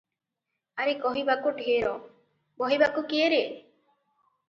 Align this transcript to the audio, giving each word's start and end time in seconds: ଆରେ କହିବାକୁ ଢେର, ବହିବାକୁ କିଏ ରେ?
ଆରେ 0.85 0.95
କହିବାକୁ 1.03 1.53
ଢେର, 1.61 1.93
ବହିବାକୁ 2.65 3.09
କିଏ 3.15 3.33
ରେ? 3.39 3.43